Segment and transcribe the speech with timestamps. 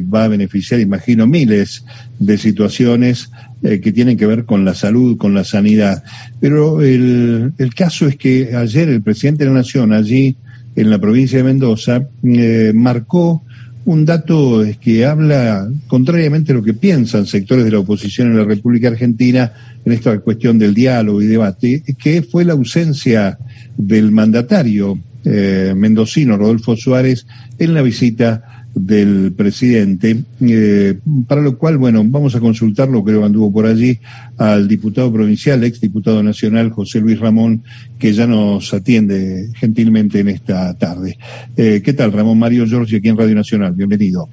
[0.00, 1.84] va a beneficiar, imagino, miles
[2.18, 3.30] de situaciones
[3.62, 6.04] eh, que tienen que ver con la salud, con la sanidad.
[6.40, 10.36] Pero el, el, caso es que ayer el presidente de la Nación, allí
[10.76, 13.42] en la provincia de Mendoza, eh, marcó
[13.84, 18.44] un dato que habla contrariamente a lo que piensan sectores de la oposición en la
[18.44, 19.52] República Argentina
[19.84, 23.38] en esta cuestión del diálogo y debate, que fue la ausencia
[23.76, 27.26] del mandatario eh, mendocino Rodolfo Suárez
[27.58, 33.26] en la visita del presidente, eh, para lo cual, bueno, vamos a consultarlo, creo que
[33.26, 33.98] anduvo por allí,
[34.38, 37.62] al diputado provincial, ex diputado nacional, José Luis Ramón,
[37.98, 41.18] que ya nos atiende gentilmente en esta tarde.
[41.56, 43.72] Eh, ¿Qué tal, Ramón Mario Giorgi, aquí en Radio Nacional?
[43.72, 44.28] Bienvenido.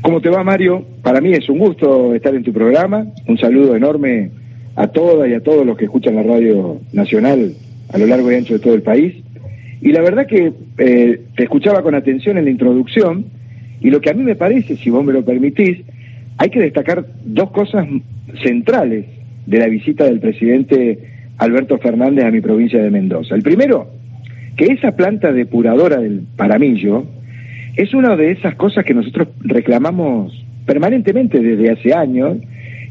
[0.00, 0.84] ¿Cómo te va, Mario?
[1.02, 3.06] Para mí es un gusto estar en tu programa.
[3.26, 4.30] Un saludo enorme
[4.76, 7.54] a todas y a todos los que escuchan la Radio Nacional
[7.88, 9.23] a lo largo y ancho de todo el país.
[9.84, 13.26] Y la verdad que eh, te escuchaba con atención en la introducción
[13.82, 15.82] y lo que a mí me parece, si vos me lo permitís,
[16.38, 17.86] hay que destacar dos cosas
[18.42, 19.04] centrales
[19.44, 21.00] de la visita del presidente
[21.36, 23.34] Alberto Fernández a mi provincia de Mendoza.
[23.34, 23.90] El primero,
[24.56, 27.04] que esa planta depuradora del Paramillo
[27.76, 30.32] es una de esas cosas que nosotros reclamamos
[30.64, 32.38] permanentemente desde hace años,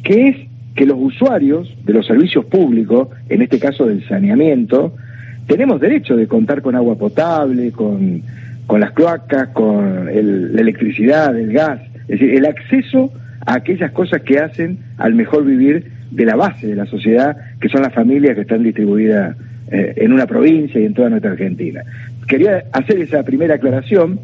[0.04, 0.36] que es
[0.76, 4.94] que los usuarios de los servicios públicos, en este caso del saneamiento,
[5.48, 8.22] tenemos derecho de contar con agua potable, con,
[8.66, 13.12] con las cloacas, con la electricidad, el gas, es decir, el acceso
[13.46, 17.70] a aquellas cosas que hacen al mejor vivir de la base de la sociedad, que
[17.70, 19.36] son las familias que están distribuidas
[19.72, 21.84] eh, en una provincia y en toda nuestra Argentina.
[22.28, 24.20] Quería hacer esa primera aclaración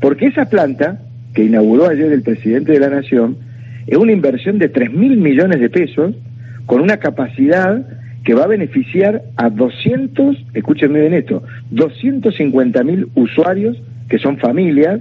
[0.00, 0.98] porque esa planta
[1.34, 3.36] que inauguró ayer el presidente de la Nación
[3.86, 6.14] es una inversión de 3 mil millones de pesos
[6.66, 7.84] con una capacidad
[8.24, 15.00] que va a beneficiar a 200, escúchenme bien esto, 250 mil usuarios que son familias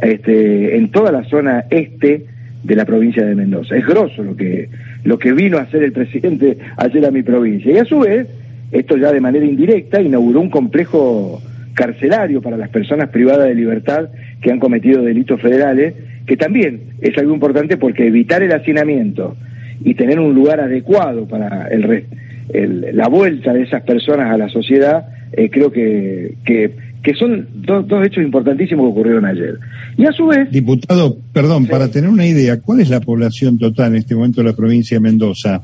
[0.00, 2.26] este, en toda la zona este
[2.62, 3.76] de la provincia de Mendoza.
[3.76, 4.68] Es grosso lo que,
[5.02, 7.72] lo que vino a hacer el presidente ayer a mi provincia.
[7.72, 8.28] Y a su vez,
[8.70, 11.42] esto ya de manera indirecta, inauguró un complejo
[11.74, 14.10] carcelario para las personas privadas de libertad
[14.40, 15.94] que han cometido delitos federales,
[16.26, 19.36] que también es algo importante porque evitar el hacinamiento
[19.82, 22.14] y tener un lugar adecuado para el resto
[22.52, 28.22] la vuelta de esas personas a la sociedad, eh, creo que, que, son dos hechos
[28.22, 29.58] importantísimos que ocurrieron ayer.
[29.96, 30.50] Y a su vez...
[30.50, 34.50] Diputado, perdón, para tener una idea, ¿cuál es la población total en este momento de
[34.50, 35.62] la provincia de Mendoza?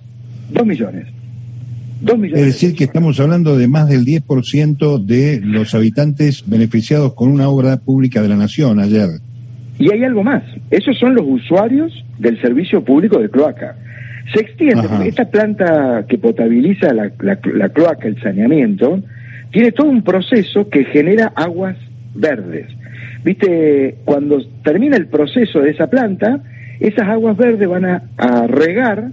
[0.50, 1.06] Dos millones.
[2.00, 2.40] Dos millones.
[2.40, 7.48] Es decir, que estamos hablando de más del 10% de los habitantes beneficiados con una
[7.48, 9.08] obra pública de la Nación ayer.
[9.78, 10.42] Y hay algo más.
[10.70, 13.76] Esos son los usuarios del servicio público de cloaca.
[14.32, 19.00] Se extiende, esta planta que potabiliza la, cloaca, el saneamiento,
[19.50, 21.76] tiene todo un proceso que genera aguas
[22.14, 22.66] verdes.
[23.22, 26.40] Viste, cuando termina el proceso de esa planta,
[26.80, 28.02] esas aguas verdes van a,
[28.48, 29.10] regar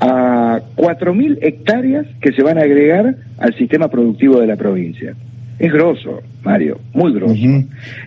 [0.00, 5.14] a 4.000 hectáreas que se van a agregar al sistema productivo de la provincia.
[5.58, 7.34] Es grosso, Mario, muy grosso.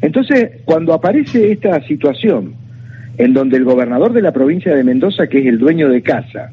[0.01, 2.55] Entonces, cuando aparece esta situación
[3.17, 6.51] en donde el gobernador de la provincia de Mendoza, que es el dueño de casa,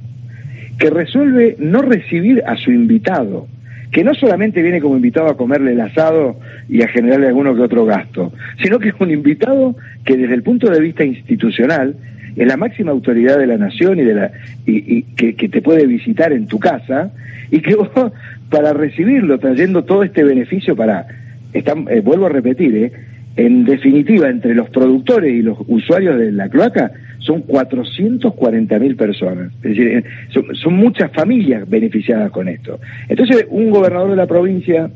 [0.78, 3.46] que resuelve no recibir a su invitado,
[3.92, 6.36] que no solamente viene como invitado a comerle el asado
[6.68, 10.42] y a generarle alguno que otro gasto, sino que es un invitado que desde el
[10.42, 11.94] punto de vista institucional
[12.34, 14.32] es la máxima autoridad de la nación y de la
[14.66, 17.12] y, que, te puede visitar en tu casa
[17.50, 17.88] y que vos
[18.50, 21.06] para recibirlo trayendo todo este beneficio para
[21.52, 22.92] eh, vuelvo a repetir eh,
[23.36, 29.52] en definitiva, entre los productores y los usuarios de la cloaca son 440 mil personas.
[29.56, 32.78] Es decir, eh, son, muchas familias beneficiadas con esto.
[33.08, 34.90] Entonces, un gobernador de la provincia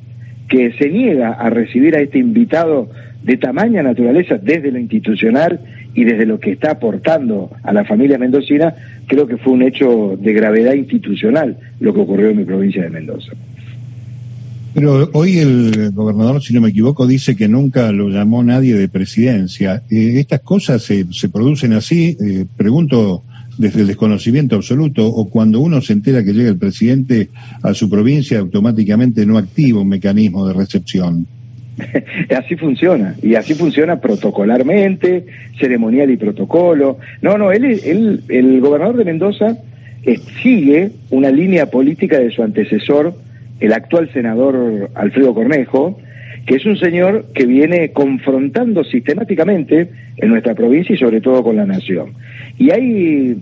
[0.49, 2.91] que se niega a recibir a este invitado
[3.23, 5.61] de tamaña naturaleza desde lo institucional
[5.95, 8.75] y desde lo que está aportando a la familia mendocina,
[9.07, 12.91] creo que fue un hecho de gravedad institucional lo que ocurrió en mi provincia de
[12.91, 13.33] Mendoza.
[14.79, 18.89] Pero hoy el gobernador, si no me equivoco, dice que nunca lo llamó nadie de
[18.89, 19.83] presidencia.
[19.91, 22.17] Eh, ¿Estas cosas se, se producen así?
[22.21, 23.25] Eh, pregunto
[23.57, 27.29] desde el desconocimiento absoluto, o cuando uno se entera que llega el presidente
[27.61, 31.27] a su provincia, automáticamente no activa un mecanismo de recepción.
[32.37, 35.27] así funciona, y así funciona protocolarmente,
[35.59, 36.99] ceremonial y protocolo.
[37.21, 39.59] No, no, él, él el gobernador de Mendoza
[40.05, 43.15] eh, sigue una línea política de su antecesor,
[43.61, 45.99] el actual senador Alfredo Cornejo,
[46.47, 51.57] que es un señor que viene confrontando sistemáticamente en nuestra provincia y sobre todo con
[51.57, 52.15] la nación.
[52.57, 53.37] Y hay,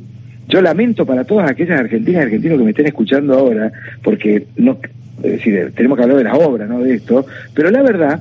[0.48, 3.70] yo lamento para todas aquellas argentinas y argentinos que me estén escuchando ahora,
[4.02, 4.78] porque no,
[5.22, 8.20] es decir, tenemos que hablar de las obras, no de esto, pero la verdad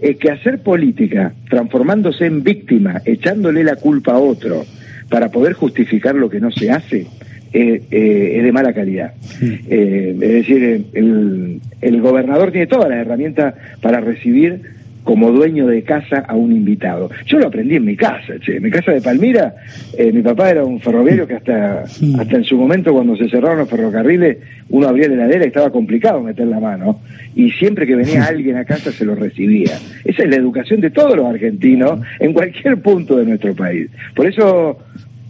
[0.00, 4.64] es que hacer política transformándose en víctima, echándole la culpa a otro
[5.08, 7.06] para poder justificar lo que no se hace,
[7.52, 9.14] eh, eh, es de mala calidad.
[9.40, 14.76] Eh, es decir, el, el gobernador tiene todas las herramientas para recibir
[15.06, 17.08] como dueño de casa a un invitado.
[17.26, 18.56] Yo lo aprendí en mi casa, che.
[18.56, 19.54] En mi casa de Palmira,
[19.96, 23.58] eh, mi papá era un ferroviario que hasta, hasta en su momento, cuando se cerraron
[23.58, 24.38] los ferrocarriles,
[24.68, 27.02] uno abría la heladera y estaba complicado meter la mano.
[27.36, 29.78] Y siempre que venía alguien a casa se lo recibía.
[30.04, 33.88] Esa es la educación de todos los argentinos en cualquier punto de nuestro país.
[34.12, 34.76] Por eso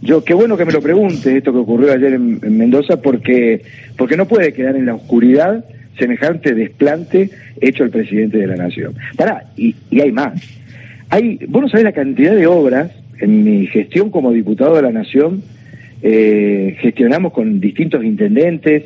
[0.01, 3.61] yo, qué bueno que me lo pregunte esto que ocurrió ayer en, en Mendoza, porque,
[3.97, 5.65] porque no puede quedar en la oscuridad
[5.97, 7.29] semejante desplante
[7.59, 8.95] hecho el presidente de la nación.
[9.15, 10.41] Pará, y, hay más.
[11.09, 14.91] Hay, vos no sabés la cantidad de obras en mi gestión como diputado de la
[14.91, 15.41] nación,
[16.03, 18.83] eh, gestionamos con distintos intendentes,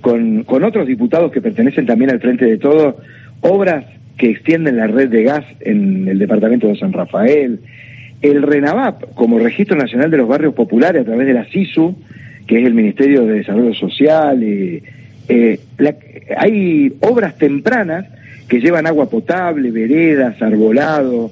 [0.00, 2.96] con, con otros diputados que pertenecen también al Frente de Todo,
[3.40, 3.84] obras
[4.16, 7.60] que extienden la red de gas en el departamento de San Rafael,
[8.22, 11.96] el RENAVAP como Registro Nacional de los Barrios Populares a través de la CISU,
[12.46, 15.60] que es el Ministerio de Desarrollo Social, eh,
[16.36, 18.06] hay obras tempranas
[18.48, 21.30] que llevan agua potable, veredas, arbolado,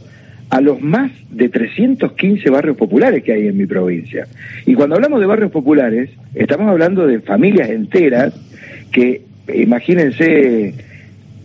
[0.51, 4.29] a los más de 315 barrios populares que hay en mi provincia.
[4.65, 8.35] Y cuando hablamos de barrios populares, estamos hablando de familias enteras
[8.93, 9.23] que,
[9.53, 10.75] imagínense,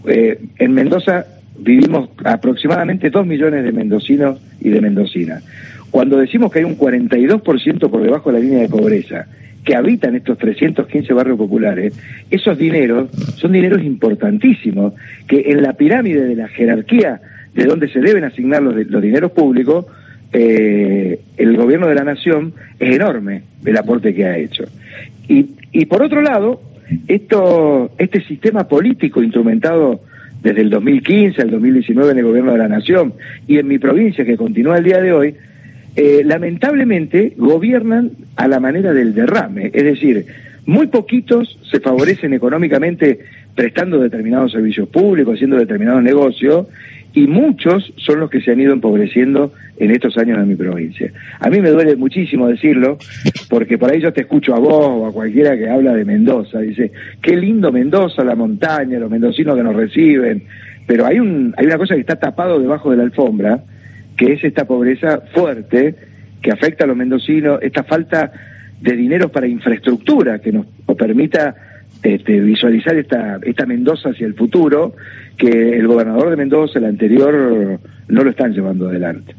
[0.06, 1.26] eh, en Mendoza
[1.58, 5.44] vivimos aproximadamente 2 millones de mendocinos y de mendocinas.
[5.90, 9.28] Cuando decimos que hay un 42% por debajo de la línea de pobreza
[9.66, 11.94] que habitan estos 315 barrios populares,
[12.32, 14.94] esos dineros son dineros importantísimos,
[15.28, 17.22] que en la pirámide de la jerarquía
[17.54, 19.86] de donde se deben asignar los, los dineros públicos,
[20.34, 24.64] eh, el gobierno de la nación es enorme el aporte que ha hecho.
[25.28, 26.62] Y, y por otro lado,
[27.08, 30.02] esto, este sistema político instrumentado
[30.42, 33.14] desde el 2015 al 2019 en el gobierno de la nación
[33.48, 35.36] y en mi provincia que continúa el día de hoy,
[35.96, 40.26] eh, lamentablemente gobiernan a la manera del derrame, es decir,
[40.66, 43.20] muy poquitos se favorecen económicamente
[43.56, 46.68] prestando determinados servicios públicos, haciendo determinados negocios,
[47.14, 51.12] y muchos son los que se han ido empobreciendo en estos años en mi provincia.
[51.40, 52.98] A mí me duele muchísimo decirlo,
[53.50, 56.60] porque por ahí yo te escucho a vos o a cualquiera que habla de Mendoza,
[56.60, 56.92] dice,
[57.22, 60.44] qué lindo Mendoza, la montaña, los mendocinos que nos reciben,
[60.88, 63.64] pero hay, un, hay una cosa que está tapado debajo de la alfombra,
[64.16, 65.96] que es esta pobreza fuerte
[66.42, 68.32] que afecta a los mendocinos, esta falta
[68.80, 70.66] de dinero para infraestructura que nos
[70.98, 71.56] permita
[72.04, 74.96] este, visualizar esta, esta Mendoza hacia el futuro,
[75.38, 79.36] que el gobernador de Mendoza, el anterior, no lo están llevando adelante.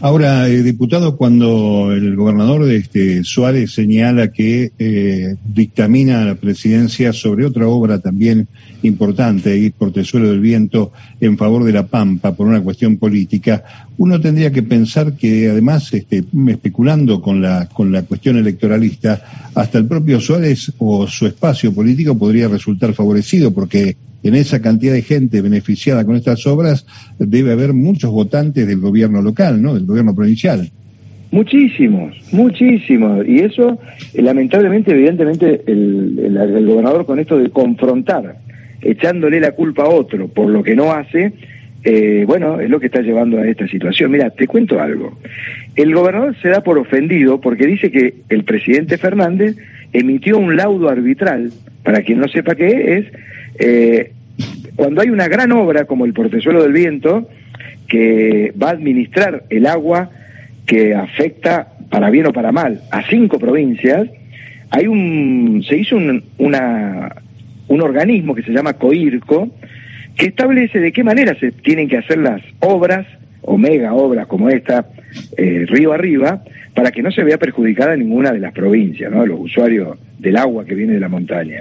[0.00, 6.34] Ahora, eh, diputado, cuando el gobernador de este, Suárez señala que eh, dictamina a la
[6.36, 8.46] presidencia sobre otra obra también
[8.84, 13.64] importante, ir por Tesuelo del Viento en favor de la Pampa por una cuestión política,
[13.96, 19.78] uno tendría que pensar que además, este, especulando con la, con la cuestión electoralista, hasta
[19.78, 25.02] el propio Suárez o su espacio político podría resultar favorecido porque en esa cantidad de
[25.02, 26.86] gente beneficiada con estas obras
[27.18, 29.74] debe haber muchos votantes del gobierno local, ¿no?
[29.74, 30.70] Del gobierno provincial.
[31.30, 33.26] Muchísimos, muchísimos.
[33.26, 33.78] Y eso,
[34.14, 38.38] eh, lamentablemente, evidentemente, el, el, gobernador con esto de confrontar,
[38.80, 41.32] echándole la culpa a otro por lo que no hace,
[41.84, 44.10] eh, bueno, es lo que está llevando a esta situación.
[44.10, 45.18] Mira, te cuento algo.
[45.76, 49.56] El gobernador se da por ofendido porque dice que el presidente Fernández
[49.92, 51.52] emitió un laudo arbitral,
[51.82, 53.06] para quien no sepa qué es,
[53.58, 54.12] eh,
[54.76, 57.28] cuando hay una gran obra como el Portezuelo del Viento,
[57.88, 60.10] que va a administrar el agua
[60.66, 64.08] que afecta para bien o para mal a cinco provincias,
[64.70, 67.16] hay un, se hizo un, una,
[67.68, 69.50] un organismo que se llama COIRCO,
[70.14, 73.06] que establece de qué manera se tienen que hacer las obras,
[73.42, 74.86] o mega obras como esta,
[75.36, 76.42] eh, río arriba,
[76.78, 79.26] para que no se vea perjudicada ninguna de las provincias, ¿no?
[79.26, 81.60] los usuarios del agua que viene de la montaña.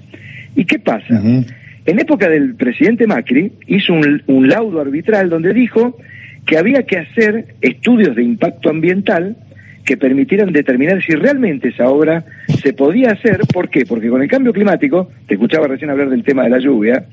[0.56, 1.20] ¿Y qué pasa?
[1.20, 5.98] En época del presidente Macri hizo un, laudo arbitral donde dijo
[6.46, 9.38] que había que hacer estudios de impacto ambiental
[9.84, 12.24] que permitieran determinar si realmente esa obra
[12.62, 13.40] se podía hacer.
[13.52, 13.88] ¿Por qué?
[13.88, 17.06] Porque con el cambio climático, te escuchaba recién hablar del tema de la lluvia,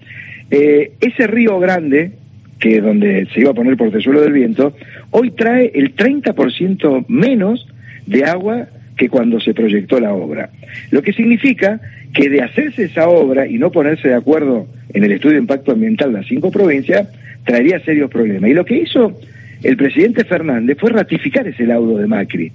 [0.50, 2.12] eh, ese río grande,
[2.58, 4.76] que es donde se iba a poner por tesuelo del viento,
[5.10, 7.66] hoy trae el 30% menos
[8.06, 10.50] de agua que cuando se proyectó la obra.
[10.90, 11.80] Lo que significa
[12.12, 15.72] que de hacerse esa obra y no ponerse de acuerdo en el estudio de impacto
[15.72, 17.08] ambiental de las cinco provincias,
[17.44, 18.50] traería serios problemas.
[18.50, 19.18] Y lo que hizo
[19.62, 22.52] el presidente Fernández fue ratificar ese laudo de Macri.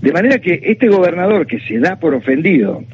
[0.00, 2.84] De manera que este gobernador que se da por ofendido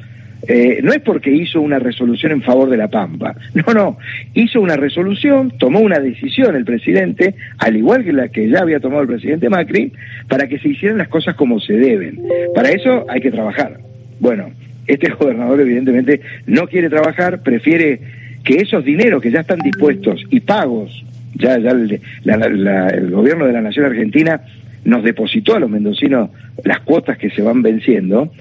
[0.47, 3.97] eh, no es porque hizo una resolución en favor de la Pampa, no, no,
[4.33, 8.79] hizo una resolución, tomó una decisión el presidente, al igual que la que ya había
[8.79, 9.93] tomado el presidente Macri,
[10.27, 12.21] para que se hicieran las cosas como se deben.
[12.53, 13.79] Para eso hay que trabajar.
[14.19, 14.51] Bueno,
[14.85, 17.99] este gobernador evidentemente no quiere trabajar, prefiere
[18.43, 21.03] que esos dineros que ya están dispuestos y pagos,
[21.35, 24.41] ya, ya el, el gobierno de la Nación Argentina
[24.85, 26.29] nos depositó a los mendocinos
[26.63, 28.31] las cuotas que se van venciendo,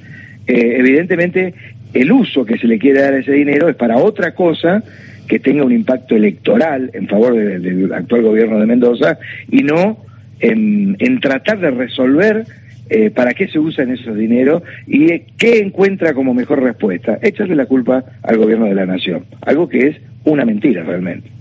[0.46, 1.54] eh, evidentemente
[1.94, 4.82] el uso que se le quiere dar a ese dinero es para otra cosa
[5.26, 9.18] que tenga un impacto electoral en favor del actual gobierno de Mendoza
[9.50, 9.98] y no
[10.38, 12.44] en, tratar de resolver
[12.88, 17.18] eh, para qué se usan esos dineros y qué encuentra como mejor respuesta.
[17.22, 21.35] Echarle la culpa al gobierno de la nación, algo que es una mentira realmente.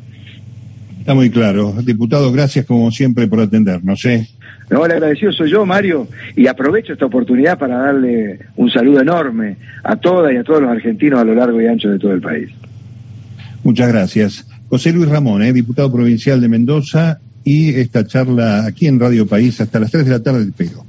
[1.06, 1.72] Está muy claro.
[1.84, 4.04] Diputado, gracias como siempre por atendernos.
[4.06, 4.28] ¿eh?
[4.72, 9.58] No, el agradecido soy yo, Mario, y aprovecho esta oportunidad para darle un saludo enorme
[9.84, 12.22] a todas y a todos los argentinos a lo largo y ancho de todo el
[12.22, 12.50] país.
[13.64, 14.48] Muchas gracias.
[14.68, 15.54] José Luis Ramón, ¿eh?
[15.54, 20.12] diputado provincial de Mendoza, y esta charla aquí en Radio País hasta las 3 de
[20.12, 20.85] la tarde, pero.